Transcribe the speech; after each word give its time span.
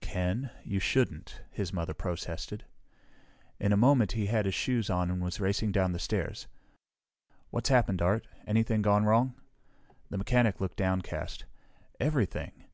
"Ken! 0.00 0.48
You 0.64 0.78
shouldn't!" 0.80 1.42
his 1.50 1.70
mother 1.70 1.92
protested. 1.92 2.64
In 3.60 3.74
a 3.74 3.76
moment 3.76 4.12
he 4.12 4.24
had 4.24 4.46
his 4.46 4.54
shoes 4.54 4.88
on 4.88 5.10
and 5.10 5.20
was 5.22 5.38
racing 5.38 5.70
down 5.70 5.92
the 5.92 5.98
stairs. 5.98 6.46
"What's 7.50 7.68
happened, 7.68 8.00
Art? 8.00 8.26
Anything 8.46 8.80
gone 8.80 9.04
wrong?" 9.04 9.34
The 10.08 10.16
mechanic 10.16 10.62
looked 10.62 10.78
downcast. 10.78 11.44
"Everything! 12.00 12.64